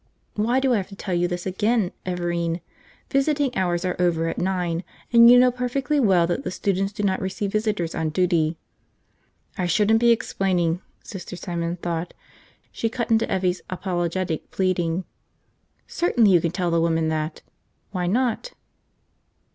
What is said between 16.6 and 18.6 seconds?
the woman that! Why not?"